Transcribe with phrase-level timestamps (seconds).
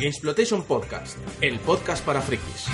[0.00, 2.66] Exploitation Podcast, el podcast para frikis.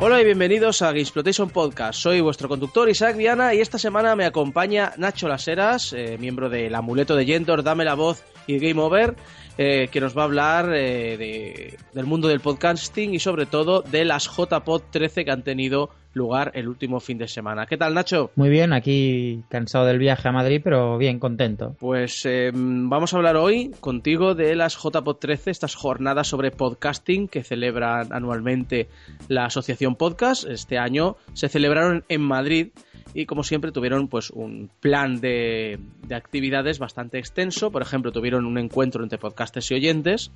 [0.00, 1.98] Hola y bienvenidos a Gamesplotation Podcast.
[1.98, 6.74] Soy vuestro conductor Isaac Viana y esta semana me acompaña Nacho Laseras, eh, miembro del
[6.74, 9.14] amuleto de Yendor, Dame la Voz y Game Over,
[9.58, 13.82] eh, que nos va a hablar eh, de- del mundo del podcasting y sobre todo
[13.82, 17.66] de las JPod 13 que han tenido lugar el último fin de semana.
[17.66, 18.30] ¿Qué tal, Nacho?
[18.36, 21.74] Muy bien, aquí cansado del viaje a Madrid, pero bien, contento.
[21.80, 27.26] Pues eh, vamos a hablar hoy contigo de las JPod 13, estas jornadas sobre podcasting
[27.26, 28.88] que celebran anualmente
[29.26, 30.44] la Asociación Podcast.
[30.48, 32.68] Este año se celebraron en Madrid
[33.14, 37.70] y como siempre tuvieron pues un plan de, de actividades bastante extenso.
[37.70, 40.32] Por ejemplo, tuvieron un encuentro entre podcasters y oyentes.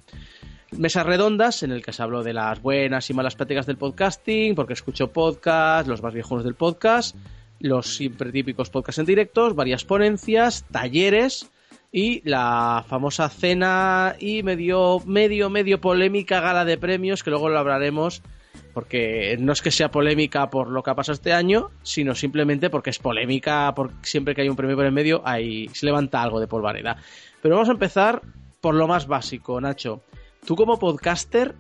[0.71, 4.55] Mesas redondas en el que se habló de las buenas y malas prácticas del podcasting,
[4.55, 7.17] porque escucho podcast, los más viejunos del podcast,
[7.59, 11.51] los siempre típicos podcasts en directos, varias ponencias, talleres
[11.91, 17.59] y la famosa cena y medio, medio, medio polémica gala de premios, que luego lo
[17.59, 18.23] hablaremos,
[18.73, 22.71] porque no es que sea polémica por lo que ha pasado este año, sino simplemente
[22.71, 26.23] porque es polémica, porque siempre que hay un premio por el medio, ahí se levanta
[26.23, 26.97] algo de polvareda.
[27.43, 28.23] Pero vamos a empezar
[28.61, 30.03] por lo más básico, Nacho.
[30.47, 31.55] Tú como podcaster,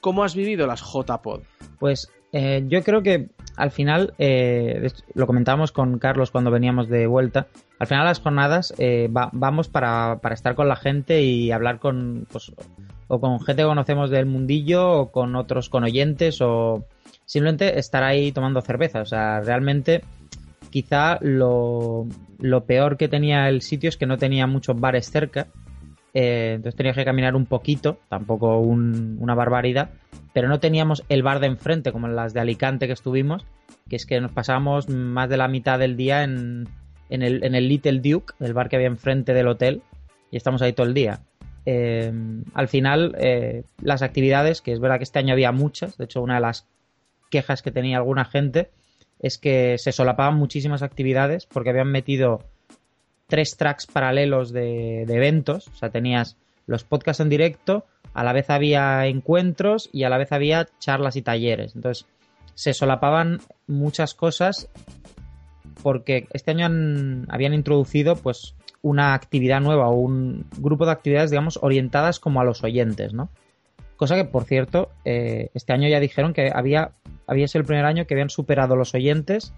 [0.00, 1.40] ¿cómo has vivido las JPod?
[1.78, 7.06] Pues eh, yo creo que al final, eh, lo comentábamos con Carlos cuando veníamos de
[7.06, 11.50] vuelta, al final las jornadas eh, va- vamos para, para estar con la gente y
[11.52, 12.52] hablar con, pues,
[13.12, 16.84] o con gente que conocemos del mundillo, o con otros, con oyentes, o
[17.26, 19.00] simplemente estar ahí tomando cerveza.
[19.00, 20.02] O sea, realmente
[20.70, 22.06] quizá lo,
[22.38, 25.48] lo peor que tenía el sitio es que no tenía muchos bares cerca.
[26.14, 29.90] Eh, entonces tenías que caminar un poquito, tampoco un- una barbaridad,
[30.32, 33.44] pero no teníamos el bar de enfrente como las de Alicante que estuvimos,
[33.88, 36.68] que es que nos pasábamos más de la mitad del día en,
[37.08, 39.82] en el, en el Little Duke, el bar que había enfrente del hotel,
[40.30, 41.20] y estamos ahí todo el día.
[41.66, 42.12] Eh,
[42.54, 46.22] al final, eh, las actividades, que es verdad que este año había muchas, de hecho
[46.22, 46.66] una de las
[47.30, 48.70] quejas que tenía alguna gente
[49.20, 52.42] es que se solapaban muchísimas actividades porque habían metido
[53.28, 55.68] tres tracks paralelos de, eventos.
[55.68, 57.84] O sea, tenías los podcasts en directo,
[58.14, 61.74] a la vez había encuentros y a la vez había charlas y talleres.
[61.76, 62.06] Entonces,
[62.54, 64.68] se solapaban muchas cosas
[65.82, 66.66] porque este año
[67.28, 72.44] habían introducido pues una actividad nueva o un grupo de actividades, digamos, orientadas como a
[72.44, 73.30] los oyentes, ¿no?
[73.96, 76.92] Cosa que, por cierto, eh, este año ya dijeron que había,
[77.26, 79.52] había sido el primer año que habían superado los oyentes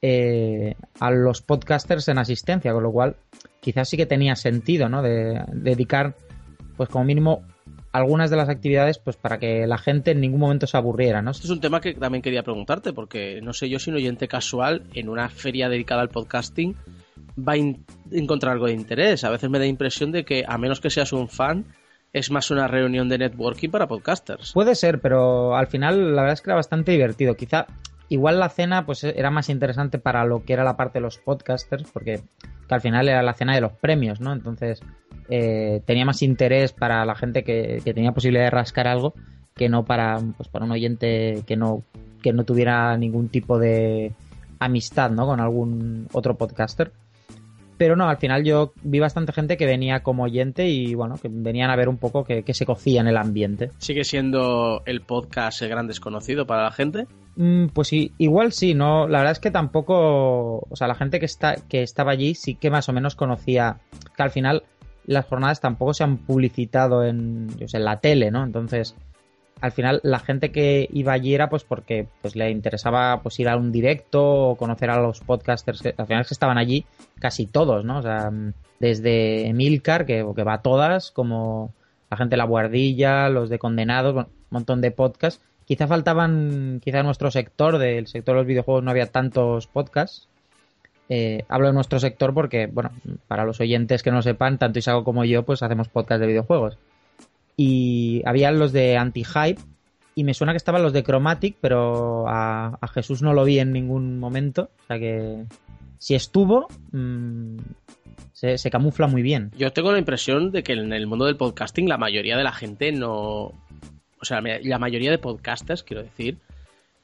[0.00, 3.16] eh, a los podcasters en asistencia, con lo cual
[3.60, 5.02] quizás sí que tenía sentido, ¿no?
[5.02, 6.14] De, dedicar,
[6.76, 7.42] pues como mínimo,
[7.90, 11.32] algunas de las actividades, pues para que la gente en ningún momento se aburriera, ¿no?
[11.32, 14.28] Esto es un tema que también quería preguntarte, porque no sé yo si un oyente
[14.28, 16.76] casual en una feria dedicada al podcasting
[17.36, 17.56] va a
[18.10, 19.24] encontrar algo de interés.
[19.24, 21.64] A veces me da impresión de que, a menos que seas un fan,
[22.12, 24.52] es más una reunión de networking para podcasters.
[24.52, 27.34] Puede ser, pero al final la verdad es que era bastante divertido.
[27.34, 27.66] Quizá
[28.08, 31.18] igual la cena pues era más interesante para lo que era la parte de los
[31.18, 32.22] podcasters, porque
[32.68, 34.32] que al final era la cena de los premios, ¿no?
[34.32, 34.80] Entonces
[35.28, 39.14] eh, tenía más interés para la gente que, que tenía posibilidad de rascar algo
[39.54, 41.82] que no para, pues, para un oyente que no,
[42.22, 44.12] que no tuviera ningún tipo de
[44.58, 45.26] amistad, ¿no?
[45.26, 46.92] Con algún otro podcaster.
[47.76, 51.28] Pero no, al final yo vi bastante gente que venía como oyente y bueno, que
[51.28, 53.70] venían a ver un poco qué qué se cocía en el ambiente.
[53.78, 57.06] ¿Sigue siendo el podcast el gran desconocido para la gente?
[57.36, 61.18] Mm, pues sí, igual sí, no, la verdad es que tampoco, o sea, la gente
[61.18, 63.78] que está que estaba allí sí que más o menos conocía
[64.16, 64.62] que al final
[65.06, 68.44] las jornadas tampoco se han publicitado en, yo sé, en la tele, ¿no?
[68.44, 68.94] Entonces,
[69.64, 73.48] al final la gente que iba allí era pues porque pues le interesaba pues ir
[73.48, 76.84] a un directo o conocer a los podcasters que al final es que estaban allí
[77.18, 78.00] casi todos, ¿no?
[78.00, 78.30] O sea,
[78.78, 81.72] desde Emilcar que, va a todas, como
[82.10, 85.42] la gente de la Guardilla, los de Condenados, un montón de podcasts.
[85.64, 90.28] Quizá faltaban, quizá en nuestro sector, del sector de los videojuegos no había tantos podcasts.
[91.08, 92.90] Eh, hablo de nuestro sector porque, bueno,
[93.28, 96.76] para los oyentes que no sepan, tanto Isago como yo, pues hacemos podcast de videojuegos.
[97.56, 99.60] Y había los de Anti-Hype,
[100.14, 103.72] y me suena que estaban los de Chromatic, pero a, Jesús no lo vi en
[103.72, 104.70] ningún momento.
[104.84, 105.44] O sea que
[105.98, 107.56] si estuvo, mm,
[108.32, 109.50] se, se camufla muy bien.
[109.56, 112.52] Yo tengo la impresión de que en el mundo del podcasting la mayoría de la
[112.52, 113.52] gente no...
[114.20, 116.38] O sea, la mayoría de podcasters, quiero decir,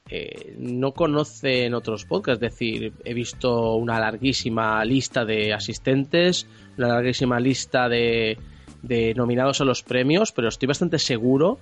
[0.09, 2.43] eh, no conocen otros podcasts.
[2.43, 8.37] Es decir, he visto una larguísima lista de asistentes, una larguísima lista de,
[8.81, 11.59] de nominados a los premios, pero estoy bastante seguro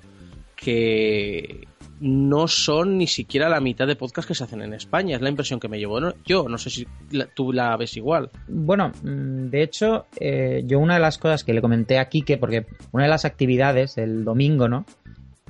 [0.56, 1.68] que
[2.02, 5.16] no son ni siquiera la mitad de podcasts que se hacen en España.
[5.16, 6.48] Es la impresión que me llevo yo.
[6.48, 6.88] No sé si
[7.34, 8.30] tú la ves igual.
[8.48, 12.38] Bueno, mm, de hecho, eh, yo una de las cosas que le comenté a Kike,
[12.38, 14.86] porque una de las actividades el domingo, ¿no?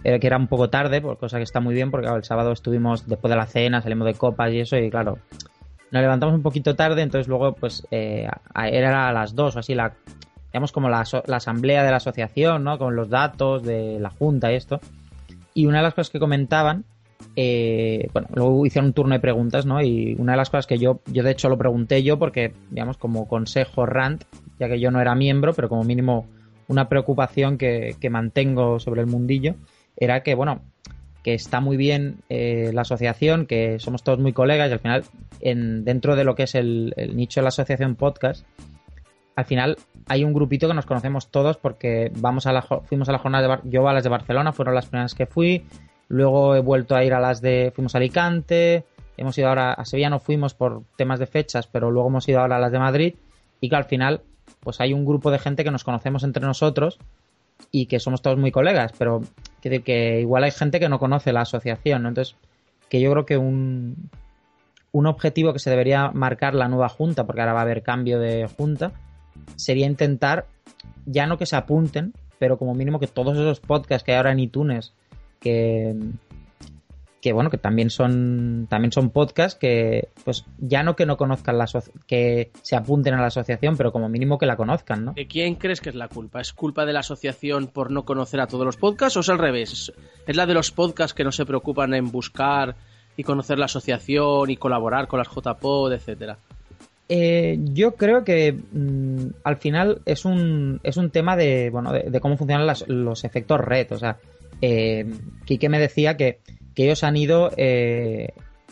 [0.03, 3.05] Que era un poco tarde, por cosa que está muy bien, porque el sábado estuvimos
[3.05, 5.19] después de la cena, salimos de copas y eso, y claro,
[5.91, 9.75] nos levantamos un poquito tarde, entonces luego, pues, eh, era a las dos o así,
[9.75, 9.95] la,
[10.51, 12.77] digamos, como la, la asamblea de la asociación, ¿no?
[12.77, 14.79] Con los datos de la junta y esto.
[15.53, 16.85] Y una de las cosas que comentaban,
[17.35, 19.81] eh, bueno, luego hicieron un turno de preguntas, ¿no?
[19.81, 22.97] Y una de las cosas que yo, yo de hecho lo pregunté yo porque, digamos,
[22.97, 24.23] como consejo rant,
[24.59, 26.27] ya que yo no era miembro, pero como mínimo
[26.67, 29.55] una preocupación que, mantengo sobre el mundillo,
[29.97, 30.61] era que, bueno,
[31.23, 35.03] que está muy bien eh, la asociación, que somos todos muy colegas y al final,
[35.41, 38.45] en, dentro de lo que es el, el nicho de la asociación podcast,
[39.39, 39.77] al final
[40.07, 43.61] hay un grupito que nos conocemos todos porque vamos a la, fuimos a la jornada
[43.63, 45.65] de yo a las de Barcelona, fueron las primeras que fui,
[46.09, 48.83] luego he vuelto a ir a las de, fuimos a Alicante,
[49.15, 52.41] hemos ido ahora a Sevilla, no fuimos por temas de fechas, pero luego hemos ido
[52.41, 53.15] ahora a las de Madrid.
[53.61, 54.21] Y que al final
[54.59, 56.99] pues hay un grupo de gente que nos conocemos entre nosotros
[57.71, 59.21] y que somos todos muy colegas, pero
[59.61, 62.35] que, que igual hay gente que no conoce la asociación, entonces
[62.89, 64.09] que yo creo que un,
[64.91, 68.19] un objetivo que se debería marcar la nueva junta, porque ahora va a haber cambio
[68.19, 68.91] de junta,
[69.55, 70.45] sería intentar,
[71.05, 74.31] ya no que se apunten, pero como mínimo que todos esos podcasts que hay ahora
[74.31, 74.93] en iTunes,
[75.39, 75.95] que,
[77.21, 81.57] que bueno, que también son, también son podcasts que, pues ya no que no conozcan
[81.57, 81.67] la
[82.07, 85.13] que se apunten a la asociación, pero como mínimo que la conozcan, ¿no?
[85.13, 86.39] ¿De quién crees que es la culpa?
[86.39, 89.37] ¿Es culpa de la asociación por no conocer a todos los podcasts o es al
[89.37, 89.91] revés?
[90.25, 92.75] ¿Es la de los podcasts que no se preocupan en buscar
[93.17, 96.37] y conocer la asociación y colaborar con las JPod, etcétera?
[97.11, 102.19] Eh, yo creo que mm, al final es un, es un tema de, bueno, de,
[102.19, 103.91] cómo funcionan los efectos red.
[103.91, 104.17] O sea,
[104.61, 105.11] eh,
[105.45, 106.39] Quique me decía que,
[106.75, 108.29] ellos han ido eh,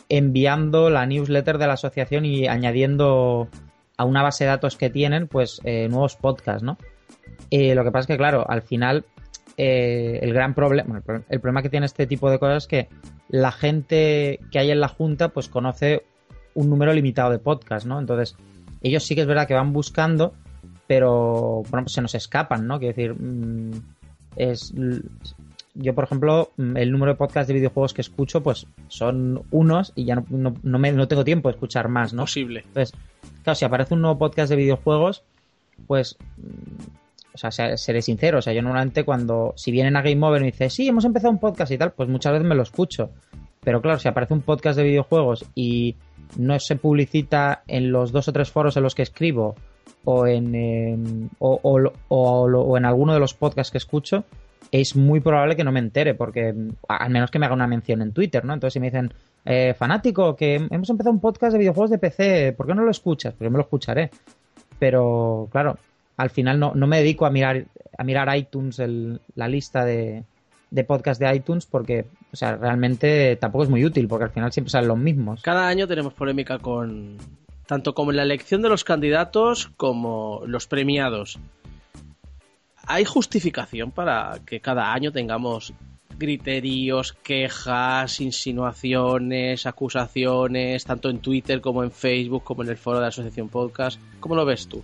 [0.07, 3.50] enviando la newsletter de la asociación y añadiendo
[3.98, 6.78] a una base de datos que tienen, pues eh, nuevos podcasts, ¿no?
[7.51, 9.04] lo que pasa es que, claro, al final
[9.57, 12.88] el gran problema, el problema que tiene este tipo de cosas es que
[13.28, 16.04] la gente que hay en la junta, pues conoce
[16.57, 18.00] un número limitado de podcasts, ¿no?
[18.00, 18.36] Entonces,
[18.81, 20.33] ellos sí que es verdad que van buscando,
[20.88, 22.80] pero bueno, pues se nos escapan, ¿no?
[22.80, 23.71] Quiero decir, mm,
[24.36, 24.74] es
[25.75, 30.06] yo por ejemplo el número de podcasts de videojuegos que escucho pues son unos y
[30.06, 33.00] ya no, no, me, no tengo tiempo de escuchar más no posible entonces
[33.44, 35.21] claro si aparece un nuevo podcast de videojuegos
[35.86, 40.25] pues mm, o sea seré sincero o sea yo normalmente cuando si vienen a Game
[40.25, 42.56] Over y me dicen sí hemos empezado un podcast y tal pues muchas veces me
[42.56, 43.12] lo escucho
[43.63, 45.95] pero claro si aparece un podcast de videojuegos y
[46.38, 49.56] no se publicita en los dos o tres foros en los que escribo
[50.03, 51.59] o en, o,
[52.09, 54.24] o, en alguno de los podcasts que escucho,
[54.71, 56.53] es muy probable que no me entere, porque
[56.88, 58.53] al menos que me haga una mención en Twitter, ¿no?
[58.53, 59.13] Entonces si me dicen,
[59.45, 62.91] eh, fanático, que hemos empezado un podcast de videojuegos de PC, ¿por qué no lo
[62.91, 63.33] escuchas?
[63.33, 64.09] Pues yo me lo escucharé.
[64.80, 65.77] Pero claro,
[66.18, 67.65] al final no, no me dedico a mirar,
[67.97, 68.81] a mirar iTunes,
[69.35, 70.23] la lista de,
[70.69, 74.51] de podcast de iTunes porque, o sea, realmente tampoco es muy útil porque al final
[74.51, 75.41] siempre salen los mismos.
[75.41, 77.18] Cada año tenemos polémica con
[77.65, 81.39] tanto como en la elección de los candidatos como los premiados.
[82.85, 85.74] ¿Hay justificación para que cada año tengamos
[86.18, 93.04] criterios, quejas, insinuaciones, acusaciones, tanto en Twitter como en Facebook, como en el foro de
[93.04, 93.99] la Asociación Podcast?
[94.19, 94.83] ¿Cómo lo ves tú?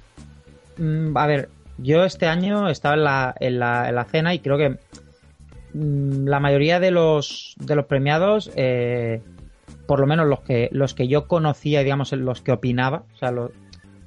[0.77, 4.39] Mm, a ver, yo este año estaba en la, en la, en la cena y
[4.39, 4.77] creo que
[5.73, 9.21] la mayoría de los, de los premiados, eh,
[9.87, 13.33] por lo menos los que, los que yo conocía, digamos, los que opinaba, o sea,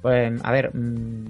[0.01, 1.25] pues, a ver, mm,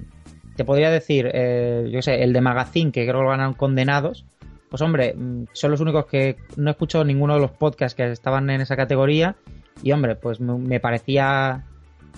[0.56, 4.26] te podría decir, eh, yo sé, el de Magazine, que creo que lo ganaron condenados,
[4.70, 8.12] pues hombre, mm, son los únicos que no he escuchado ninguno de los podcasts que
[8.12, 9.36] estaban en esa categoría
[9.82, 11.64] y hombre, pues me, parecía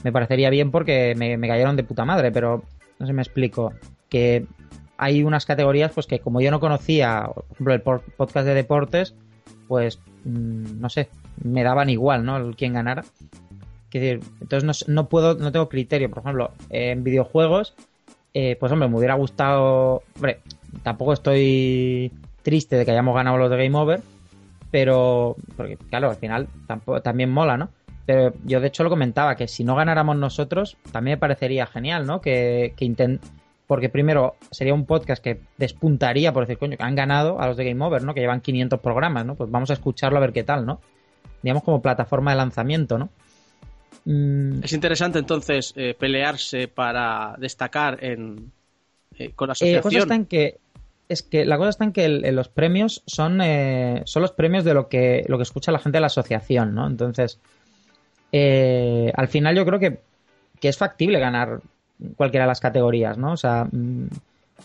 [0.03, 2.63] me parecería bien porque me, me cayeron de puta madre, pero
[2.99, 3.73] no sé, me explico
[4.09, 4.45] que
[4.99, 9.15] hay unas categorías pues que como yo no conocía, por ejemplo, el podcast de deportes,
[9.69, 11.07] pues mm, no sé,
[11.41, 12.51] me daban igual, ¿no?
[12.51, 13.05] Quien ganara.
[13.93, 16.09] entonces no, puedo, no tengo criterio.
[16.09, 17.75] Por ejemplo, en videojuegos,
[18.33, 20.03] eh, pues hombre, me hubiera gustado.
[20.15, 20.41] Hombre,
[20.83, 22.11] tampoco estoy
[22.43, 24.01] triste de que hayamos ganado los de Game Over,
[24.69, 25.37] pero.
[25.55, 27.69] Porque, claro, al final tampoco, también mola, ¿no?
[28.05, 32.05] Pero yo de hecho lo comentaba, que si no ganáramos nosotros, también me parecería genial,
[32.05, 32.19] ¿no?
[32.19, 32.83] Que, que
[33.69, 37.55] porque primero sería un podcast que despuntaría por decir, coño, que han ganado a los
[37.55, 38.15] de Game Over, ¿no?
[38.15, 39.35] Que llevan 500 programas, ¿no?
[39.35, 40.81] Pues vamos a escucharlo a ver qué tal, ¿no?
[41.43, 43.09] Digamos como plataforma de lanzamiento, ¿no?
[44.05, 44.63] Mm.
[44.63, 48.51] Es interesante entonces eh, pelearse para destacar en,
[49.19, 49.77] eh, con la asociación.
[49.77, 50.57] Eh, cosa está en que
[51.07, 54.73] es que la cosa está en que los premios son, eh, son los premios de
[54.73, 56.88] lo que, lo que escucha la gente de la asociación, ¿no?
[56.88, 57.39] Entonces,
[58.31, 59.99] eh, al final yo creo que,
[60.61, 61.61] es factible ganar
[62.15, 63.33] cualquiera de las categorías, ¿no?
[63.33, 64.07] O sea, mm,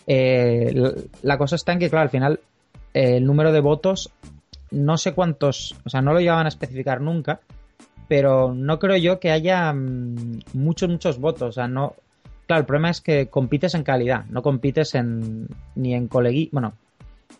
[0.07, 2.39] eh, la, cosa está en que, claro, al final
[2.93, 4.11] el número de votos,
[4.71, 7.39] no sé cuántos, o sea, no lo llevaban a especificar nunca,
[8.07, 11.95] pero no creo yo que haya mm, muchos, muchos votos, o sea, no,
[12.47, 16.49] Claro, el problema es que compites en calidad, no compites en ni en colegui...
[16.51, 16.73] Bueno,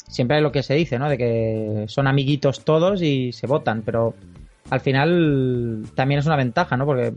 [0.08, 1.10] siempre hay lo que se dice, ¿no?
[1.10, 4.16] De que son amiguitos todos y se votan, pero
[4.72, 6.86] al final también es una ventaja, ¿no?
[6.86, 7.14] Porque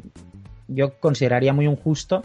[0.68, 2.22] yo consideraría muy injusto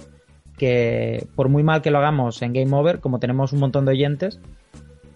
[0.57, 3.91] que por muy mal que lo hagamos en Game Over, como tenemos un montón de
[3.91, 4.39] oyentes,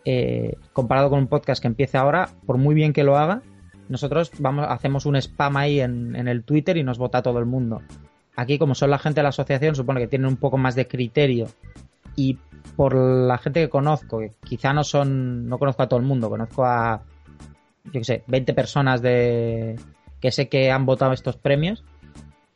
[0.05, 3.41] eh, comparado con un podcast que empiece ahora, por muy bien que lo haga,
[3.89, 7.45] nosotros vamos, hacemos un spam ahí en, en el Twitter y nos vota todo el
[7.45, 7.81] mundo.
[8.35, 10.87] Aquí, como son la gente de la asociación, supone que tienen un poco más de
[10.87, 11.47] criterio.
[12.15, 12.37] Y
[12.75, 16.63] por la gente que conozco, quizá no son, no conozco a todo el mundo, conozco
[16.63, 17.01] a,
[17.85, 19.75] yo qué sé, 20 personas de
[20.21, 21.83] que sé que han votado estos premios.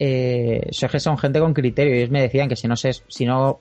[0.04, 1.94] Eh, son gente con criterio.
[1.94, 3.60] Ellos me decían que si no se, si no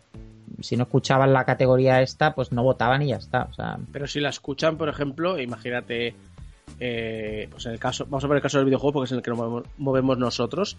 [0.62, 3.48] si no escuchaban la categoría esta, pues no votaban y ya está.
[3.92, 6.14] Pero si la escuchan, por ejemplo, imagínate,
[6.80, 9.18] eh, pues en el caso, vamos a ver el caso del videojuego porque es en
[9.18, 10.78] el que nos movemos nosotros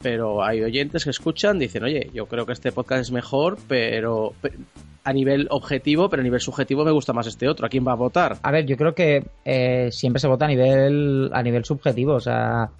[0.00, 4.32] pero hay oyentes que escuchan, dicen, oye, yo creo que este podcast es mejor, pero
[5.04, 7.66] a nivel objetivo, pero a nivel subjetivo me gusta más este otro.
[7.66, 8.36] ¿A quién va a votar?
[8.42, 12.20] A ver, yo creo que eh, siempre se vota a nivel, a nivel subjetivo, o
[12.20, 12.70] sea,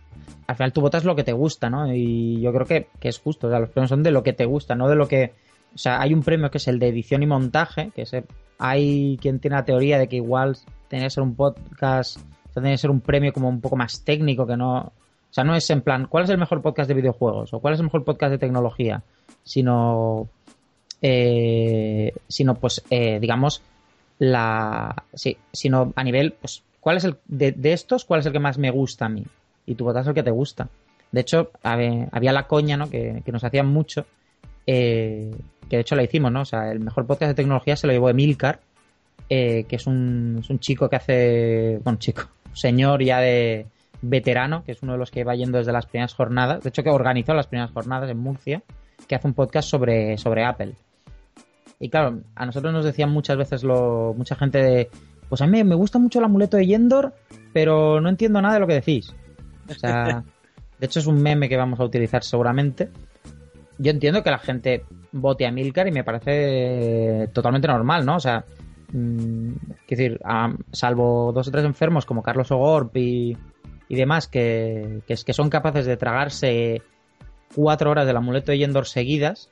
[0.46, 1.92] al final tú votas lo que te gusta, ¿no?
[1.92, 4.44] Y yo creo que, es justo, o sea, los premios son de lo que te
[4.44, 5.32] gusta, no de lo que...
[5.74, 8.24] O sea, hay un premio que es el de edición y montaje, que se,
[8.58, 10.56] hay quien tiene la teoría de que igual
[10.88, 13.76] tiene que ser un podcast, o sea, tiene que ser un premio como un poco
[13.76, 14.92] más técnico, que no
[15.30, 17.52] o sea, no es en plan, ¿cuál es el mejor podcast de videojuegos?
[17.52, 19.02] ¿O cuál es el mejor podcast de tecnología?
[19.44, 20.28] Sino,
[21.02, 23.62] eh, sino pues, eh, digamos,
[24.18, 25.04] la...
[25.12, 28.56] Sí, sino a nivel, pues, ¿cuál es el, de, estos, cuál es el que más
[28.56, 29.24] me gusta a mí?
[29.66, 30.68] Y tú votas el que te gusta.
[31.12, 32.88] De hecho, había, la coña, ¿no?
[32.88, 34.06] Que, nos hacían mucho,
[34.66, 35.34] eh,
[35.68, 36.40] que de hecho la hicimos, ¿no?
[36.40, 38.60] O sea, el mejor podcast de tecnología se lo llevó Emilcar,
[39.28, 42.22] que es un, es un chico que hace, bueno, chico,
[42.54, 43.66] señor ya de
[44.02, 46.82] veterano, que es uno de los que va yendo desde las primeras jornadas, de hecho
[46.82, 48.62] que organizó las primeras jornadas en Murcia,
[49.06, 50.74] que hace un podcast sobre, sobre Apple.
[51.80, 54.90] Y claro, a nosotros nos decían muchas veces lo, mucha gente de,
[55.28, 57.14] pues a mí me gusta mucho el amuleto de Yendor,
[57.52, 59.14] pero no entiendo nada de lo que decís.
[59.68, 60.24] O sea,
[60.78, 62.90] de hecho es un meme que vamos a utilizar seguramente.
[63.78, 68.16] Yo entiendo que la gente vote a Milcar y me parece totalmente normal, ¿no?
[68.16, 68.44] O sea,
[68.92, 69.52] mm,
[69.88, 70.20] decir,
[70.72, 73.36] salvo dos o tres enfermos como Carlos Ogorp y,
[73.88, 76.82] y demás que, que, que son capaces de tragarse
[77.54, 79.50] cuatro horas del amuleto de Yendor seguidas.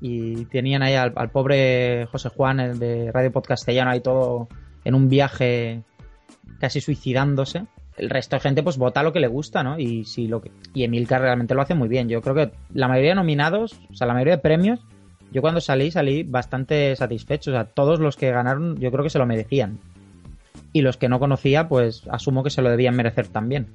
[0.00, 4.48] Y tenían ahí al, pobre José Juan el de Radio Podcastellano ahí todo
[4.84, 5.82] en un viaje
[6.60, 7.64] casi suicidándose.
[7.96, 10.50] El resto de gente pues vota lo que le gusta no y si lo que
[10.74, 12.10] y Emilcar realmente lo hace muy bien.
[12.10, 14.80] Yo creo que la mayoría de nominados o sea la mayoría de premios
[15.32, 17.50] yo cuando salí salí bastante satisfecho.
[17.50, 19.80] O sea todos los que ganaron yo creo que se lo merecían
[20.76, 23.68] y los que no conocía, pues asumo que se lo debían merecer también.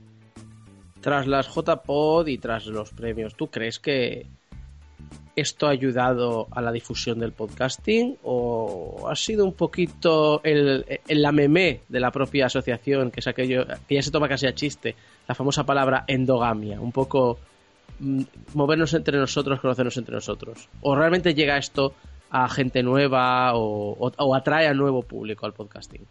[0.99, 4.27] Tras las JPod y tras los premios, ¿tú crees que
[5.35, 10.85] esto ha ayudado a la difusión del podcasting o ha sido un poquito el,
[11.33, 14.95] meme de la propia asociación, que es aquello que ya se toma casi a chiste,
[15.27, 17.39] la famosa palabra endogamia, un poco
[17.97, 18.21] mm,
[18.53, 20.69] movernos entre nosotros, conocernos entre nosotros?
[20.81, 21.95] ¿O realmente llega esto
[22.29, 26.05] a gente nueva o atrae a nuevo público al podcasting?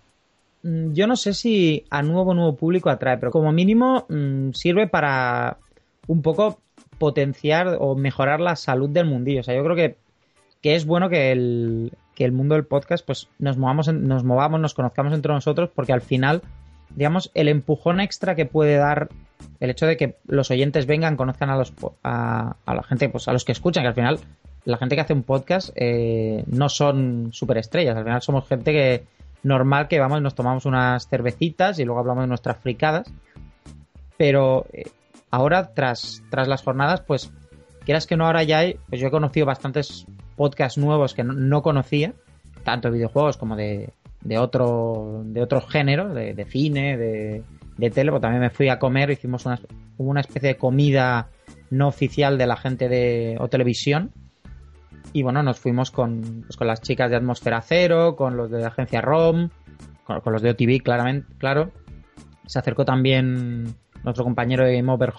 [0.62, 4.86] Mm, yo no sé si a nuevo nuevo público atrae, pero como mínimo mm, sirve
[4.86, 5.58] para
[6.06, 6.60] un poco
[6.98, 9.40] potenciar o mejorar la salud del mundillo.
[9.40, 9.96] O sea, yo creo que,
[10.60, 14.60] que es bueno que el, que el mundo del podcast pues nos movamos, nos movamos,
[14.60, 16.42] nos conozcamos entre nosotros, porque al final,
[16.94, 19.08] digamos, el empujón extra que puede dar
[19.60, 23.32] el hecho de que los oyentes vengan, conozcan a los a, la gente, pues a
[23.32, 24.18] los que escuchan, que al final
[24.66, 29.04] la gente que hace un podcast eh, no son superestrellas, al final somos gente que
[29.42, 33.12] normal que vamos, nos tomamos unas cervecitas y luego hablamos de nuestras fricadas.
[34.16, 34.84] Pero eh,
[35.30, 37.32] ahora, tras, tras las jornadas, pues
[37.84, 40.06] quieras que no, ahora ya hay, pues yo he conocido bastantes
[40.36, 42.14] podcasts nuevos que no, conocía,
[42.64, 43.90] tanto de videojuegos como de,
[44.22, 47.42] de otro de otros géneros, de, cine, de,
[47.76, 49.58] de tele, pues también me fui a comer, hicimos una,
[49.98, 51.28] una especie de comida
[51.70, 54.12] no oficial de la gente de o televisión
[55.12, 58.64] y bueno, nos fuimos con, pues, con las chicas de Atmósfera Cero, con los de
[58.64, 59.50] agencia ROM,
[60.04, 61.70] con, los de OTV, claramente, claro.
[62.46, 65.12] Se acercó también nuestro compañero de Game Over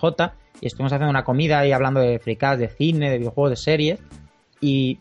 [0.60, 4.00] y estuvimos haciendo una comida y hablando de fricadas, de cine, de videojuegos, de series.
[4.60, 5.00] Y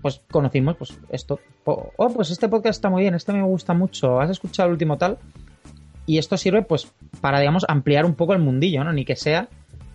[0.00, 1.40] pues conocimos pues esto.
[1.64, 4.98] Oh, pues este podcast está muy bien, este me gusta mucho, ¿has escuchado el último
[4.98, 5.18] tal?
[6.06, 8.92] Y esto sirve pues para, digamos, ampliar un poco el mundillo, ¿no?
[8.92, 9.48] Ni que sea...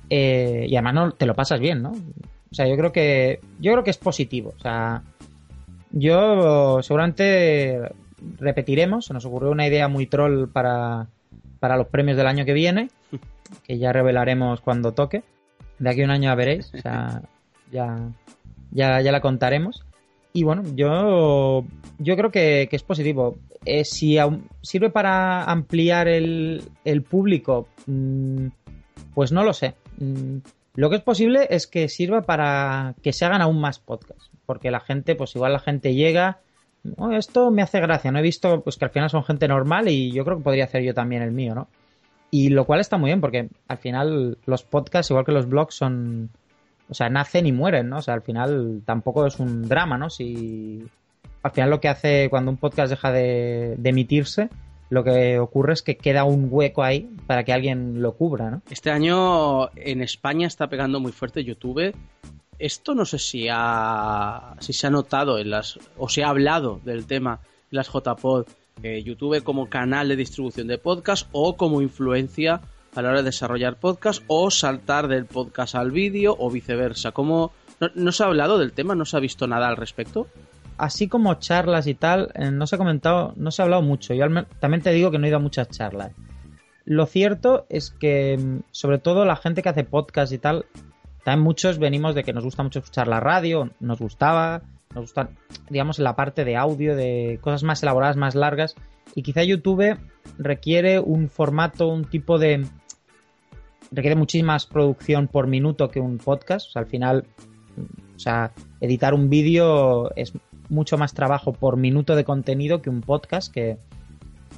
[0.10, 1.91] Eh, y además no te lo pasas bien, ¿no?
[2.51, 4.54] O sea, yo creo que yo creo que es positivo.
[4.58, 5.04] O sea,
[5.92, 7.82] yo seguramente
[8.39, 9.06] repetiremos.
[9.06, 11.08] Se nos ocurrió una idea muy troll para,
[11.60, 12.89] para los premios del año que viene,
[13.63, 15.24] que ya revelaremos cuando toque.
[15.80, 16.74] De aquí a un año la veréis.
[16.74, 17.22] O sea,
[17.72, 17.98] ya,
[18.72, 19.86] ya, ya la contaremos.
[20.34, 21.66] Y bueno, yo,
[21.98, 23.38] yo creo que, es positivo.
[23.66, 24.18] Eh, si
[24.62, 28.48] sirve para ampliar el, el público, mm,
[29.13, 29.74] pues no lo sé.
[29.98, 30.38] Mm,
[30.77, 34.29] lo que es posible es que sirva para que se hagan aún más podcasts.
[34.46, 36.39] Porque la gente, pues igual la gente llega.
[36.96, 38.12] Oh, esto me hace gracia.
[38.12, 40.65] No he visto pues que al final son gente normal y yo creo que podría
[40.65, 41.67] hacer yo también el mío, ¿no?
[42.29, 45.75] Y lo cual está muy bien porque al final los podcasts, igual que los blogs,
[45.75, 46.29] son
[46.89, 47.98] o sea, nacen y mueren, ¿no?
[47.98, 50.10] O sea, al final tampoco es un drama, ¿no?
[50.10, 50.88] Si
[51.43, 54.50] al final lo que hace cuando un podcast deja de, emitirse,
[54.89, 58.62] lo que ocurre es que queda un hueco ahí para que alguien lo cubra, ¿no?
[58.70, 61.94] Este año en España está pegando muy fuerte YouTube.
[62.60, 66.79] Esto no sé si ha, si se ha notado en las, o se ha hablado
[66.84, 67.39] del tema
[67.72, 68.48] en las JPod,
[69.03, 72.62] YouTube como canal de distribución de podcast o como influencia
[72.96, 77.12] a la hora de desarrollar podcast o saltar del podcast al vídeo o viceversa.
[77.12, 77.51] ¿Cómo,
[77.96, 78.96] no, se ha hablado del tema?
[78.96, 80.27] ¿No se ha visto nada al respecto?
[80.77, 84.13] Así como charlas y tal, eh, no se ha comentado, no se ha hablado mucho.
[84.13, 84.25] Yo
[84.60, 86.12] también te digo que no he ido a muchas charlas.
[86.86, 90.65] Lo cierto es que, mm, sobre todo la gente que hace podcast y tal,
[91.24, 94.62] también muchos venimos de que nos gusta mucho escuchar la radio, nos gustaba,
[94.96, 95.29] nos gusta,
[95.69, 98.75] digamos, la parte de audio, de cosas más elaboradas, más largas.
[99.15, 99.98] Y quizá YouTube
[100.38, 102.65] requiere un formato, un tipo de,
[103.91, 106.67] requiere muchísima producción por minuto que un podcast.
[106.67, 107.25] O sea, al final,
[108.15, 110.34] o sea, editar un vídeo es
[110.69, 113.77] mucho más trabajo por minuto de contenido que un podcast, que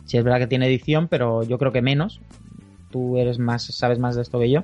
[0.05, 2.21] sí es verdad que tiene edición, pero yo creo que menos.
[2.91, 4.63] Tú eres más, sabes más de esto que yo.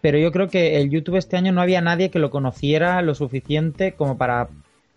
[0.00, 3.14] Pero yo creo que el YouTube este año no había nadie que lo conociera lo
[3.14, 4.48] suficiente como para,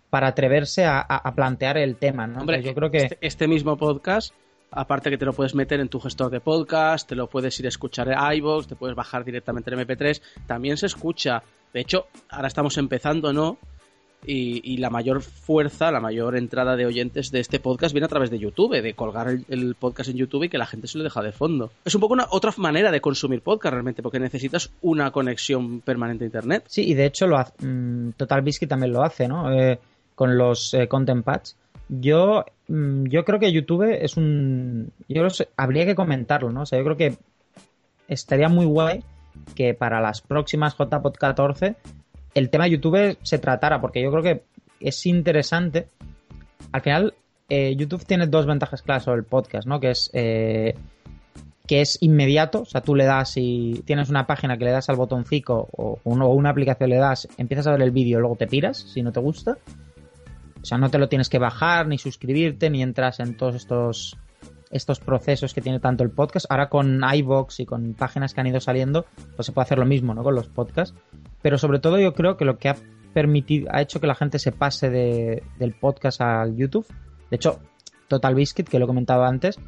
[0.10, 2.42] para atreverse a, plantear el tema, ¿no?
[2.42, 4.34] Hombre, yo creo que este, este mismo podcast
[4.76, 7.68] Aparte que te lo puedes meter en tu gestor de podcast, te lo puedes ir
[7.68, 10.20] a escuchar en iVoox, te puedes bajar directamente en MP3.
[10.48, 11.44] También se escucha.
[11.72, 13.60] De hecho, ahora estamos empezando, ¿no?
[14.26, 18.30] Y, la mayor fuerza, la mayor entrada de oyentes de este podcast viene a través
[18.30, 21.22] de YouTube, de colgar el, podcast en YouTube y que la gente se lo deja
[21.22, 21.72] de fondo.
[21.86, 26.24] Es un poco una otra manera de consumir podcast realmente, porque necesitas una conexión permanente
[26.24, 26.64] a Internet.
[26.68, 29.52] Sí, y de hecho lo hace, mm, Total Biscuit también lo hace, ¿no?
[29.52, 29.80] Eh,
[30.16, 31.58] con los eh, Content Pads.
[31.90, 34.92] Yo, mm, yo creo que YouTube es un.
[35.08, 36.62] Yo habría que comentarlo, ¿no?
[36.62, 37.18] O sea, yo creo que
[38.08, 39.04] estaría muy guay
[39.56, 41.76] que para las próximas JPod 14
[42.34, 44.44] el tema de YouTube se tratara, porque yo creo que
[44.80, 45.88] es interesante.
[46.72, 47.14] Al final,
[47.50, 49.80] eh, YouTube tiene dos ventajas claras sobre el podcast, ¿no?
[49.80, 50.10] Que es.
[50.14, 50.76] Eh,
[51.66, 54.90] que es inmediato, o sea, tú le das y tienes una página que le das
[54.90, 58.48] al botoncito o, o una aplicación le das, empiezas a ver el vídeo, luego te
[58.48, 59.58] piras si no te gusta.
[60.62, 64.18] O sea, no te lo tienes que bajar, ni suscribirte, ni entras en todos estos,
[64.74, 66.48] estos procesos que tiene tanto el podcast.
[66.50, 69.06] Ahora con iBox y con páginas que han ido saliendo,
[69.36, 70.24] pues se puede hacer lo mismo, ¿no?
[70.24, 70.98] Con los podcasts.
[71.42, 72.76] Pero sobre todo yo creo que lo que ha
[73.14, 76.88] permitido, ha hecho que la gente se pase del podcast al YouTube.
[77.30, 77.60] De hecho,
[78.08, 79.60] Total Biscuit, que lo he comentado antes,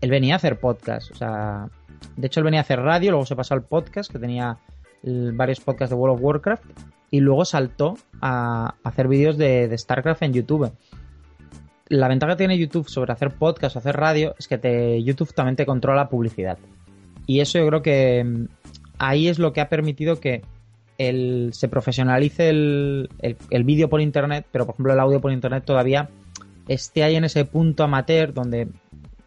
[0.00, 1.10] él venía a hacer podcast.
[1.12, 1.68] O sea,
[2.16, 4.58] de hecho él venía a hacer radio, luego se pasó al podcast, que tenía
[5.02, 6.64] varios podcasts de World of Warcraft
[7.10, 10.72] y luego saltó a hacer vídeos de, StarCraft en YouTube.
[11.90, 15.56] La ventaja que tiene YouTube sobre hacer podcast o hacer radio es que YouTube también
[15.56, 16.56] te controla publicidad.
[17.26, 18.46] Y eso yo creo que mm,
[18.98, 20.42] ahí es lo que ha permitido que
[20.98, 25.64] el, se profesionalice el, el vídeo por internet, pero por ejemplo el audio por internet
[25.64, 26.08] todavía
[26.68, 28.68] esté ahí en ese punto amateur donde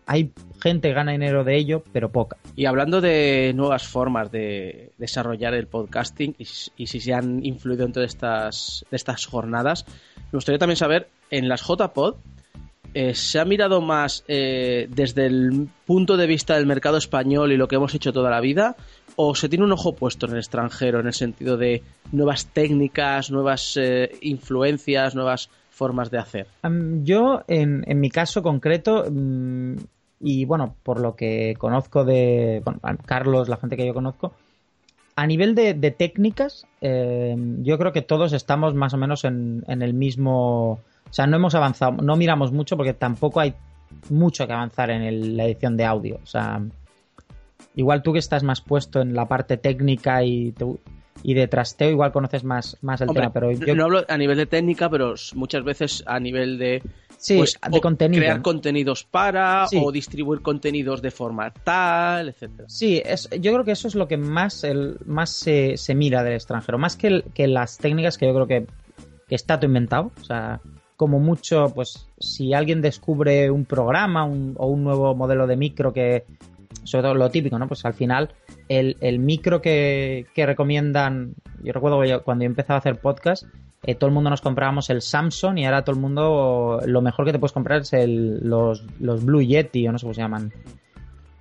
[0.06, 2.38] hay gente que gana dinero de ello, pero poca.
[2.56, 7.92] Y hablando de nuevas formas de desarrollar el podcasting y, si se han influido en
[7.92, 9.86] todas estas, estas jornadas,
[10.32, 12.16] me gustaría también saber, en las JPod,
[12.94, 17.58] eh, ¿se ha mirado más eh, desde el punto de vista del mercado español y
[17.58, 18.76] lo que hemos hecho toda la vida?
[19.16, 23.32] ¿O se tiene un ojo puesto en el extranjero en el sentido de nuevas técnicas,
[23.32, 26.48] nuevas eh, influencias, nuevas formas de hacer?
[27.04, 29.76] yo, en, en, mi caso concreto, mm,
[30.22, 34.34] y bueno, por lo que conozco de bueno, Carlos, la gente que yo conozco,
[35.16, 39.94] a nivel de, técnicas, eh, yo creo que todos estamos más o menos en, el
[39.94, 40.80] mismo.
[41.14, 43.54] O sea, no hemos avanzado, no miramos mucho porque tampoco hay
[44.10, 46.20] mucho que avanzar en la edición de audio.
[46.24, 46.60] O sea,
[47.76, 50.56] igual tú que estás más puesto en la parte técnica y
[51.22, 53.32] y de trasteo igual conoces más, más el tema.
[53.32, 53.76] Pero yo...
[53.76, 56.82] No hablo a nivel de técnica, pero muchas veces a nivel de
[57.20, 58.20] Sí, pues, de contenido.
[58.20, 62.68] Crear contenidos para o distribuir contenidos de forma tal, etcétera.
[62.68, 66.24] Sí, es, yo creo que eso es lo que más, el, más se, se mira
[66.24, 66.80] del extranjero.
[66.80, 68.66] Más que, que las técnicas que yo creo que,
[69.30, 70.12] que está todo inventado.
[70.20, 70.60] O sea,
[70.96, 76.26] como mucho, pues si alguien descubre un programa o un nuevo modelo de micro que,
[76.84, 77.68] sobre todo lo típico, ¿no?
[77.68, 78.30] Pues al final
[78.70, 83.46] el, micro que, que, recomiendan, yo recuerdo cuando yo empezaba a hacer podcast,
[83.86, 87.26] eh, todo el mundo nos comprábamos el Samsung y ahora todo el mundo lo mejor
[87.26, 90.22] que te puedes comprar es el, los, los Blue Yeti o no sé cómo se
[90.22, 90.54] llaman.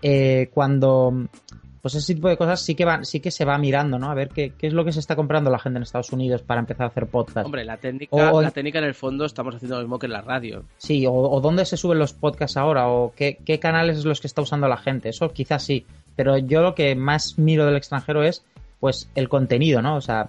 [0.03, 1.29] Eh, cuando
[1.83, 4.09] pues ese tipo de cosas sí que sí que se va mirando, ¿no?
[4.09, 6.41] A ver qué, qué, es lo que se está comprando la gente en Estados Unidos
[6.41, 7.45] para empezar a hacer podcast.
[7.45, 10.23] Hombre, la técnica, la técnica en el fondo estamos haciendo lo mismo que en la
[10.23, 10.63] radio.
[10.79, 14.29] Sí, o, dónde se suben los podcasts ahora, o qué, qué canales es los que
[14.29, 15.09] está usando la gente.
[15.09, 15.85] Eso quizás sí.
[16.15, 18.45] Pero yo lo que más miro del extranjero es
[18.79, 19.97] pues el contenido, ¿no?
[19.97, 20.29] O sea,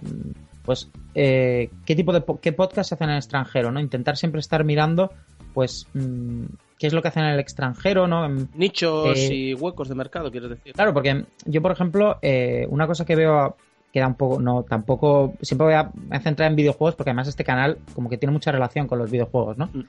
[0.64, 3.80] pues eh, qué tipo de qué podcast se hacen en el extranjero, ¿no?
[3.80, 5.12] Intentar siempre estar mirando,
[5.54, 6.46] pues, mm,
[6.84, 8.28] qué es lo que hacen en el extranjero, ¿no?
[8.28, 10.74] Nichos eh, y huecos de mercado, quieres decir.
[10.74, 13.56] Claro, porque yo, por ejemplo, eh, una cosa que veo
[13.94, 17.46] que da un poco, no, tampoco, siempre voy a, centrar en videojuegos porque además este
[17.46, 19.68] canal como que tiene mucha relación con los videojuegos, ¿no?
[19.68, 19.86] Mm.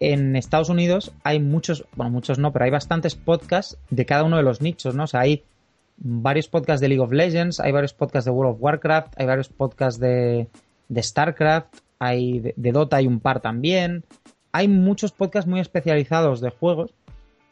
[0.00, 4.36] en Estados Unidos hay muchos, bueno, muchos no, pero hay bastantes podcasts de cada uno
[4.36, 5.04] de los nichos, ¿no?
[5.04, 5.42] O sea, hay
[5.96, 9.48] varios podcasts de League of Legends, hay varios podcasts de World of Warcraft, hay varios
[9.48, 10.48] podcasts de,
[10.90, 14.04] de StarCraft, hay de, Dota hay un par también.
[14.56, 16.94] Hay muchos podcasts muy especializados de juegos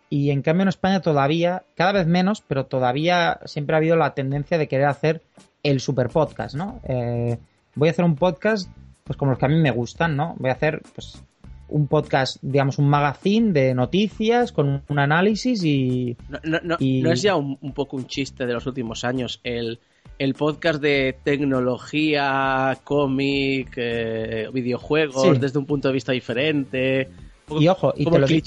[0.09, 4.15] y en cambio en España todavía, cada vez menos, pero todavía siempre ha habido la
[4.15, 5.21] tendencia de querer hacer
[5.65, 6.81] el super podcast, ¿no?
[6.85, 7.41] Eh,
[7.75, 8.71] voy a hacer un podcast
[9.03, 10.37] pues como los que a mí me gustan, ¿no?
[10.39, 11.21] Voy a hacer pues
[11.67, 16.17] un podcast, digamos, un magazine de noticias con un análisis y...
[16.45, 19.81] No, es ya un, poco un chiste de los últimos años el,
[20.19, 27.09] el podcast de tecnología, cómic, eh, videojuegos desde un punto de vista diferente.
[27.51, 28.41] Y ojo, y, lo, sí,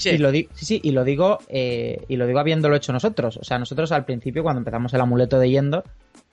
[0.54, 3.36] sí, y lo digo eh, y lo digo habiéndolo hecho nosotros.
[3.36, 5.84] O sea, nosotros al principio cuando empezamos el amuleto de Yendor,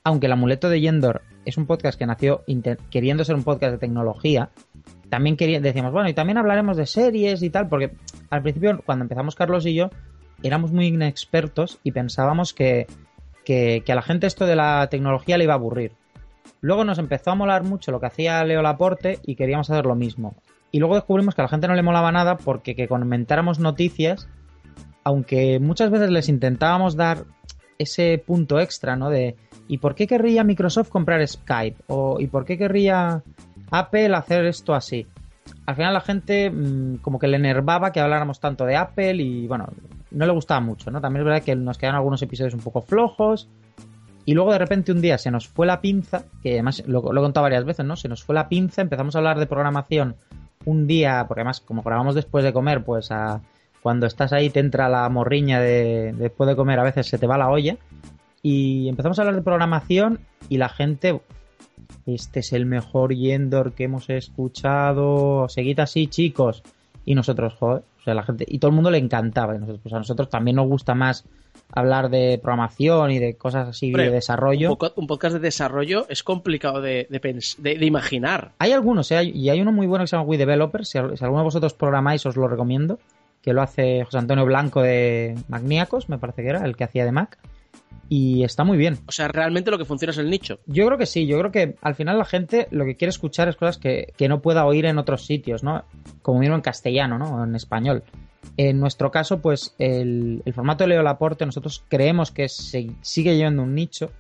[0.04, 2.44] aunque el amuleto de Yendor es un podcast que nació
[2.90, 4.50] queriendo ser un podcast de tecnología,
[5.10, 7.92] también decíamos, bueno, y también hablaremos de series y tal, porque
[8.30, 9.90] al principio, cuando empezamos Carlos y yo,
[10.42, 12.88] éramos muy inexpertos y pensábamos que,
[13.44, 15.94] que, a la gente esto de la tecnología le iba a aburrir.
[16.62, 19.96] Luego nos empezó a molar mucho lo que hacía Leo Laporte y queríamos hacer lo
[19.96, 20.36] mismo.
[20.72, 24.28] Y luego descubrimos que a la gente no le molaba nada porque que comentáramos noticias,
[25.04, 27.26] aunque muchas veces les intentábamos dar
[27.78, 29.10] ese punto extra, ¿no?
[29.10, 29.36] De
[29.68, 31.84] ¿y por qué querría Microsoft comprar Skype?
[31.88, 33.24] O ¿y por qué querría
[33.74, 35.08] Apple hacer esto así.
[35.66, 39.48] Al final la gente mm, como que le enervaba que habláramos tanto de Apple y
[39.48, 39.68] bueno,
[40.14, 41.02] no le gustaba mucho, ¿no?
[41.02, 43.50] También es verdad que nos quedan algunos episodios un poco flojos.
[44.26, 47.22] Y luego de repente un día se nos fue la pinza, que además lo, lo
[47.22, 47.96] he contado varias veces, ¿no?
[47.96, 50.16] Se nos fue la pinza, empezamos a hablar de programación
[50.66, 53.42] un día, porque además como grabamos después de comer, pues a,
[53.82, 57.28] cuando estás ahí te entra la morriña de después de comer, a veces se te
[57.28, 57.78] va la olla.
[58.42, 61.22] Y empezamos a hablar de programación y la gente
[62.06, 66.64] este es el mejor Yendor que hemos escuchado, seguid así chicos.
[67.06, 69.56] Y nosotros, joder, o sea, la gente, y todo el mundo le encantaba.
[69.56, 71.24] Y nosotros, pues a nosotros también nos gusta más
[71.72, 74.78] hablar de programación y de cosas así de desarrollo.
[74.98, 78.52] Un, podcast de desarrollo es complicado de, de, imaginar.
[78.60, 79.24] Hay algunos, ¿eh?
[79.24, 80.86] y hay uno muy bueno que se llama We Developer.
[80.86, 83.00] Si, alguno de vosotros programáis, os lo recomiendo.
[83.42, 87.06] Que lo hace José Antonio Blanco de Magníacos, me parece que era, el que hacía
[87.06, 87.38] de Mac
[88.16, 89.00] y está muy bien.
[89.08, 90.60] O sea, realmente lo que funciona es el nicho.
[90.68, 93.50] Yo creo que sí, yo creo que al final la gente lo que quiere escuchar
[93.50, 95.84] es cosas que, no pueda oír en otros sitios, ¿no?
[96.22, 97.38] Como mismo en castellano, ¿no?
[97.38, 98.04] O en español.
[98.56, 103.64] En nuestro caso, pues el, formato de Leo Laporte nosotros creemos que se, sigue llevando
[103.64, 104.12] un nicho.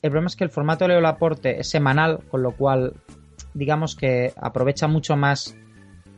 [0.00, 2.94] El problema es que el formato de Leo Laporte es semanal, con lo cual
[3.52, 5.54] digamos que aprovecha mucho más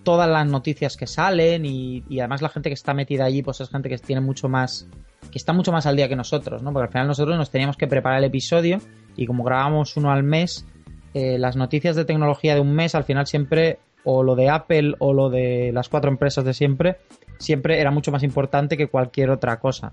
[0.05, 3.61] todas las noticias que salen y, y además la gente que está metida allí pues
[3.61, 4.89] es gente que tiene mucho más
[5.31, 6.73] que está mucho más al día que nosotros, ¿no?
[6.73, 8.81] Porque al final nosotros nos teníamos que preparar el episodio
[9.17, 10.67] y como grabamos uno al mes,
[11.15, 14.95] eh, las noticias de tecnología de un mes al final siempre, o lo de Apple
[14.99, 16.97] o lo de las cuatro empresas de siempre,
[17.39, 19.93] siempre era mucho más importante que cualquier otra cosa.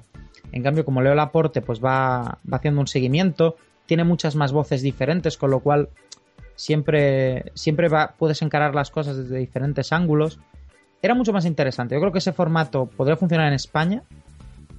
[0.51, 5.37] En cambio, como Leo Laporte, pues va, haciendo un seguimiento, tiene muchas más voces diferentes,
[5.37, 5.89] con lo cual
[6.55, 10.39] siempre, siempre va, puedes encarar las cosas desde diferentes ángulos.
[11.01, 11.95] Era mucho más interesante.
[11.95, 14.03] Yo creo que ese formato podría funcionar en España,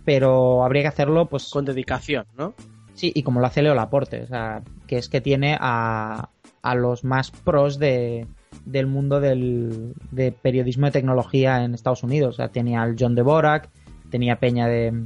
[0.08, 2.54] pero habría que hacerlo pues con dedicación, ¿no?
[2.94, 6.30] Sí, y como lo hace Leo Laporte, o sea, que es que tiene a,
[6.62, 8.26] a los más pros de,
[8.64, 12.36] del mundo del de periodismo de tecnología en Estados Unidos.
[12.36, 13.68] O sea, tenía al John Dvorak,
[14.10, 15.04] tenía Peña de,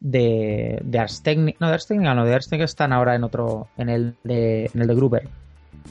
[0.00, 3.22] de, de Ars Technica, no de Ars Technica, no, de Ars Technica están ahora en
[3.22, 5.28] otro, en el de, en el de Gruber.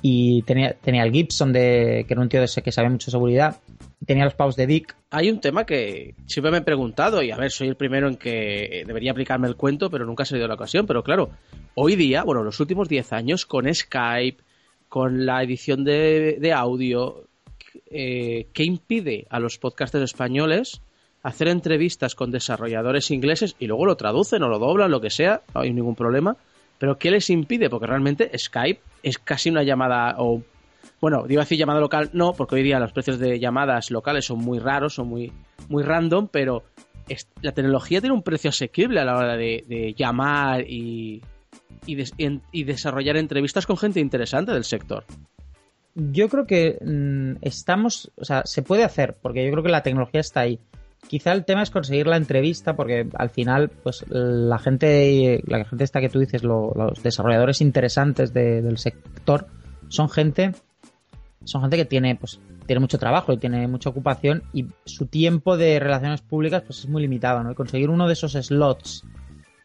[0.01, 3.05] Y tenía, tenía el Gibson, de, que era un tío de ese que sabía mucho
[3.05, 3.55] de seguridad.
[4.05, 4.95] Tenía los pavos de Dick.
[5.11, 8.17] Hay un tema que siempre me he preguntado, y a ver, soy el primero en
[8.17, 10.85] que debería aplicarme el cuento, pero nunca ha salido la ocasión.
[10.85, 11.29] Pero claro,
[11.75, 14.43] hoy día, bueno, los últimos 10 años, con Skype,
[14.89, 17.27] con la edición de, de audio,
[17.89, 20.81] eh, ¿qué impide a los podcasters españoles
[21.21, 25.41] hacer entrevistas con desarrolladores ingleses y luego lo traducen o lo doblan, lo que sea,
[25.53, 26.35] no hay ningún problema?
[26.77, 27.69] Pero ¿qué les impide?
[27.69, 30.43] Porque realmente Skype es casi una llamada o
[31.03, 34.23] bueno, iba a decir llamada local, no, porque hoy día los precios de llamadas locales
[34.23, 35.33] son muy raros, son muy,
[35.67, 36.63] muy random, pero
[37.41, 41.21] la tecnología tiene un precio asequible a la hora de, llamar y,
[41.85, 45.03] y, desarrollar entrevistas con gente interesante del sector.
[45.93, 49.83] Yo creo que mm, estamos, o sea, se puede hacer, porque yo creo que la
[49.83, 50.57] tecnología está ahí.
[51.09, 55.83] Quizá el tema es conseguir la entrevista, porque al final, pues la gente, la gente
[55.83, 59.47] esta que tú dices, los desarrolladores interesantes del sector,
[59.89, 60.53] son gente
[61.43, 65.57] son gente que tiene, pues, tiene mucho trabajo y tiene mucha ocupación y su tiempo
[65.57, 67.51] de relaciones públicas pues es muy limitado, ¿no?
[67.51, 69.03] Y conseguir uno de esos slots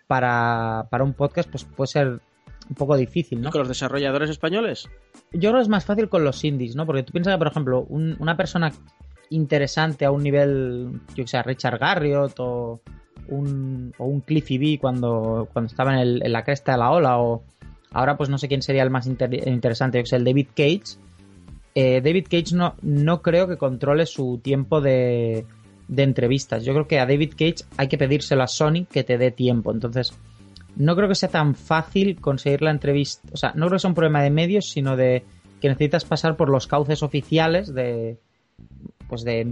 [0.07, 2.21] para, para un podcast pues puede ser
[2.69, 3.51] un poco difícil, ¿no?
[3.51, 4.89] ¿Con los desarrolladores españoles?
[5.33, 6.87] Yo creo que es más fácil con los indies, ¿no?
[6.87, 8.73] Porque tú piensas que, por ejemplo, una persona
[9.31, 12.81] interesante a un nivel, yo que sé, Richard Garriott o
[13.29, 17.19] un, o un Cliffy B cuando, cuando estaba en, en, la cresta de la ola
[17.19, 17.43] o
[17.93, 20.99] ahora pues no sé quién sería el más interesante, yo que sé, el David Cage
[21.81, 25.47] eh, David Cage no, no creo que controle su tiempo de,
[25.97, 26.65] entrevistas.
[26.65, 29.71] Yo creo que a David Cage hay que pedírselo a Sony que te dé tiempo.
[29.71, 30.13] Entonces,
[30.75, 33.29] no creo que sea tan fácil conseguir la entrevista.
[33.33, 35.23] O sea, no creo que sea un problema de medios, sino de
[35.61, 38.19] que necesitas pasar por los cauces oficiales de.
[39.07, 39.47] Pues de.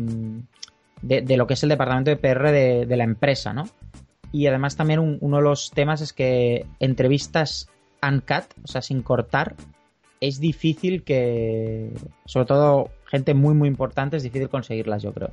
[1.03, 3.69] de, lo que es el departamento de PR de, la empresa, ¿no?
[4.33, 7.69] Y además también uno de los temas es que entrevistas
[8.03, 9.55] uncut, o sea, sin cortar,
[10.27, 11.93] es difícil que,
[12.25, 15.31] sobre todo gente muy muy importante, es difícil conseguirlas, yo creo.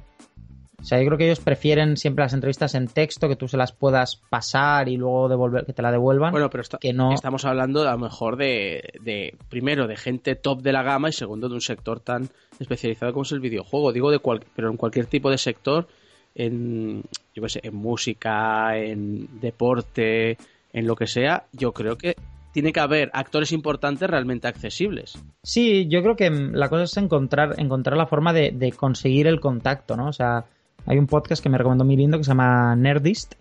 [0.83, 3.55] O sea, yo creo que ellos prefieren siempre las entrevistas en texto, que tú se
[3.55, 6.31] las puedas pasar y luego devolver, que te la devuelvan.
[6.31, 7.13] Bueno, pero que no...
[7.13, 11.47] estamos hablando a lo mejor de, primero, de gente top de la gama y segundo,
[11.47, 12.27] de un sector tan
[12.59, 13.93] especializado como es el videojuego.
[13.93, 15.87] Digo, de cual, pero en cualquier tipo de sector,
[16.35, 17.03] en,
[17.33, 20.37] yo sé, en música, en deporte,
[20.73, 22.17] en lo que sea, yo creo que
[22.53, 25.17] tiene que haber actores importantes realmente accesibles.
[25.41, 29.97] Sí, yo creo que la cosa es encontrar, encontrar la forma de, conseguir el contacto,
[29.97, 30.07] ¿no?
[30.07, 30.45] O sea,
[30.85, 33.33] hay un podcast que me recomendó muy lindo que se llama Nerdist,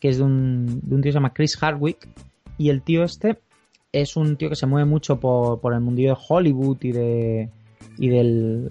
[0.00, 2.08] que es de un, de un tío que se llama Chris Hardwick,
[2.56, 3.38] y el tío este
[3.92, 7.50] es un tío que se mueve mucho por, por el mundillo de Hollywood y de,
[7.98, 8.70] y, del,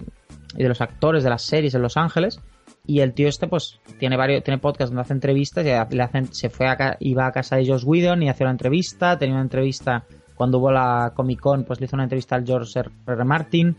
[0.56, 2.40] y de los actores de las series en Los Ángeles,
[2.86, 6.32] y el tío este, pues, tiene varios, tiene podcast donde hace entrevistas, y le hacen,
[6.32, 9.42] se fue a, iba a casa de Josh Whedon y hace una entrevista, tenía una
[9.42, 12.82] entrevista cuando hubo la Comic Con, pues le hizo una entrevista al George.
[13.24, 13.76] Martin,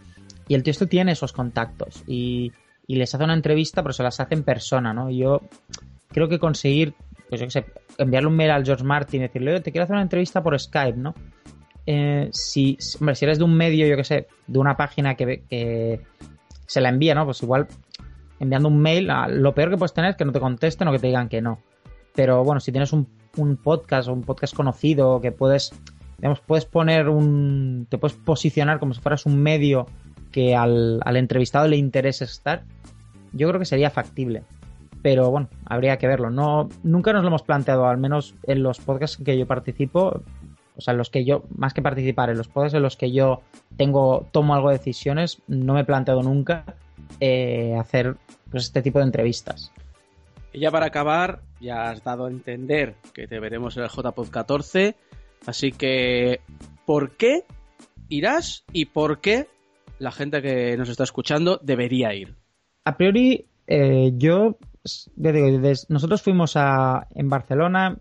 [0.47, 2.51] y el tío este tiene esos contactos, y,
[2.85, 5.09] y les hace una entrevista, pero se las hace en persona, ¿no?
[5.09, 5.41] Y yo
[6.09, 6.93] creo que conseguir,
[7.29, 7.65] pues yo qué sé,
[7.97, 10.59] enviarle un mail al George Martin y decirle, oye, te quiero hacer una entrevista por
[10.59, 11.13] Skype, ¿no?
[11.85, 16.01] Eh, si, hombre, si eres de un medio, yo qué sé, de una página que
[16.67, 17.25] se la envía, ¿no?
[17.25, 17.67] Pues igual
[18.39, 21.00] enviando un mail, lo peor que puedes tener es que no te contesten o que
[21.00, 21.60] te digan que no.
[22.15, 23.08] Pero bueno, si tienes un,
[23.63, 25.71] podcast o un podcast conocido que puedes,
[26.17, 29.86] digamos, puedes poner un, te puedes posicionar como si fueras un medio
[30.32, 32.63] que al, entrevistado le interese estar,
[33.34, 34.43] yo creo que sería factible.
[35.04, 36.32] Pero bueno, habría que verlo.
[36.32, 40.21] No, nunca nos lo hemos planteado, al menos en los podcasts que yo participo,
[40.76, 43.12] o sea, en los que yo, más que participar, en los podcasts en los que
[43.12, 43.41] yo
[43.78, 46.65] tengo, tomo algo de decisiones, no me he planteado nunca
[47.19, 48.15] eh, hacer
[48.49, 49.71] pues, este tipo de entrevistas.
[50.53, 54.29] Y ya para acabar, ya has dado a entender que te veremos en el JPod
[54.29, 54.95] 14,
[55.45, 56.41] así que
[56.85, 57.43] ¿por qué
[58.09, 59.47] irás y por qué
[59.99, 62.35] la gente que nos está escuchando debería ir?
[62.85, 64.57] A priori, eh, yo,
[65.15, 67.97] digo, nosotros fuimos a, en Barcelona.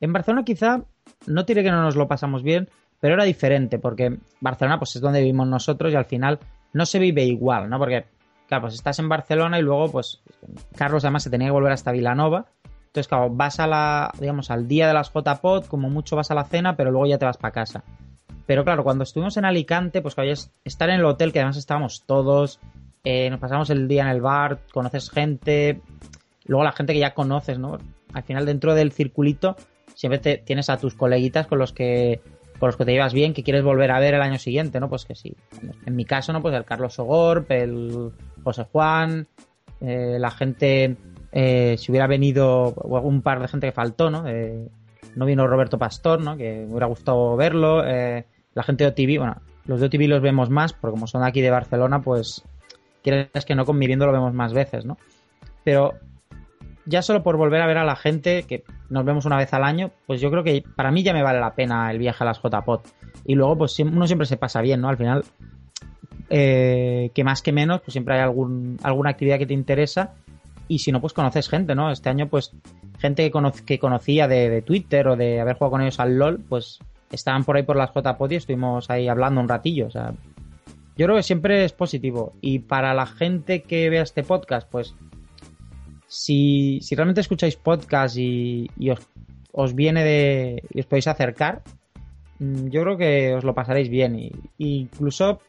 [0.00, 0.82] En Barcelona quizá,
[1.26, 2.68] no diré que no nos lo pasamos bien,
[3.00, 6.38] pero era diferente, porque Barcelona pues es donde vivimos nosotros y al final
[6.72, 7.78] no se vive igual, ¿no?
[7.78, 8.04] Porque
[8.48, 10.22] Claro, pues estás en Barcelona y luego, pues,
[10.76, 12.46] Carlos además se tenía que volver hasta Vilanova.
[12.86, 16.34] Entonces, claro, vas a la, digamos, al día de las JPod, como mucho vas a
[16.34, 17.84] la cena, pero luego ya te vas para casa.
[18.46, 20.32] Pero claro, cuando estuvimos en Alicante, pues claro,
[20.64, 22.60] estar en el hotel, que además estábamos todos,
[23.04, 25.80] eh, nos pasamos el día en el bar, conoces gente,
[26.46, 27.78] luego la gente que ya conoces, ¿no?
[28.12, 29.56] Al final, dentro del circulito,
[29.94, 32.20] siempre tienes a tus coleguitas con los que
[32.58, 34.88] con los que te llevas bien, que quieres volver a ver el año siguiente, ¿no?
[34.88, 35.36] Pues que sí.
[35.84, 36.42] En mi caso, ¿no?
[36.42, 39.26] Pues el Carlos Sogor, el José Juan,
[39.80, 40.96] eh, la gente,
[41.32, 44.26] eh, si hubiera venido algún par de gente que faltó, ¿no?
[44.26, 44.68] Eh,
[45.16, 46.36] no vino Roberto Pastor, ¿no?
[46.36, 47.84] Que me hubiera gustado verlo.
[47.86, 51.24] Eh, la gente de OTV, bueno, los de OTV los vemos más, porque como son
[51.24, 52.42] aquí de Barcelona, pues
[53.02, 54.98] quieres que no conviviendo lo vemos más veces, ¿no?
[55.64, 55.94] Pero
[56.86, 59.64] ya solo por volver a ver a la gente, que nos vemos una vez al
[59.64, 62.26] año, pues yo creo que para mí ya me vale la pena el viaje a
[62.26, 62.86] las JPOT.
[63.24, 64.88] Y luego, pues uno siempre se pasa bien, ¿no?
[64.88, 65.24] Al final,
[66.30, 70.14] eh, que más que menos, pues siempre hay algún, alguna actividad que te interesa.
[70.68, 71.90] Y si no, pues conoces gente, ¿no?
[71.90, 72.52] Este año, pues,
[72.98, 76.40] gente que, que conocía de, de, Twitter o de haber jugado con ellos al LOL,
[76.48, 76.78] pues
[77.10, 79.86] estaban por ahí por las JPOT y estuvimos ahí hablando un ratillo.
[79.86, 80.12] O sea,
[80.96, 82.32] yo creo que siempre es positivo.
[82.40, 84.94] Y para la gente que vea este podcast, pues
[86.08, 89.00] si, realmente escucháis podcast y, os,
[89.52, 90.62] os, viene de.
[90.72, 91.62] y os podéis acercar,
[92.38, 94.16] mm, yo creo que os lo pasaréis bien.
[94.16, 95.40] Y, incluso,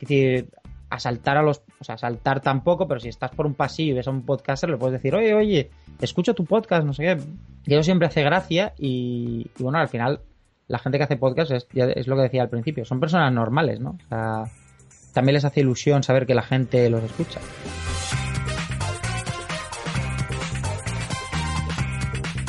[0.00, 0.48] es decir,
[0.88, 1.62] asaltar a los.
[1.78, 4.70] O sea, asaltar tampoco, pero si estás por un pasillo y ves a un podcaster,
[4.70, 7.18] le puedes decir, oye, oye, escucho tu podcast, no sé qué.
[7.64, 10.20] Que eso siempre hace gracia y, y bueno, al final,
[10.66, 13.80] la gente que hace podcast es, es lo que decía al principio, son personas normales,
[13.80, 13.98] ¿no?
[14.04, 14.44] O sea,
[15.12, 17.40] también les hace ilusión saber que la gente los escucha.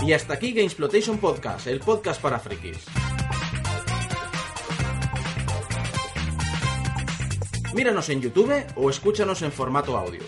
[0.06, 2.86] Y hasta aquí Gamesplotation Podcast, el podcast para frikis.
[7.74, 10.22] Míranos en YouTube o escúchanos en formato audio.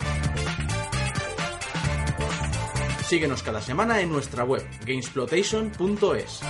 [3.05, 6.41] Síguenos cada semana en nuestra web, gamesplotation.es.